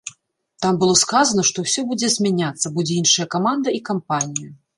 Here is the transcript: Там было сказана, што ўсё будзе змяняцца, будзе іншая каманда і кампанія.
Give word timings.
Там 0.63 0.77
было 0.83 0.95
сказана, 1.01 1.45
што 1.49 1.65
ўсё 1.65 1.81
будзе 1.91 2.09
змяняцца, 2.15 2.73
будзе 2.79 2.93
іншая 3.03 3.27
каманда 3.37 3.77
і 3.79 3.85
кампанія. 3.93 4.49